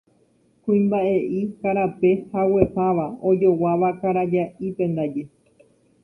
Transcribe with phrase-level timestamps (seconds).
[0.63, 5.23] Kuimba'e'i karape, haguepáva, ojoguáva karaja'ípe ndaje.